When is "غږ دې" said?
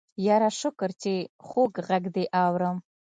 1.87-2.25